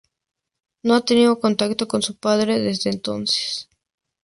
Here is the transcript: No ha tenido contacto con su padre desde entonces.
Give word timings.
No 0.81 0.95
ha 0.95 1.01
tenido 1.05 1.39
contacto 1.39 1.87
con 1.87 2.01
su 2.01 2.17
padre 2.17 2.57
desde 2.59 2.89
entonces. 2.89 3.69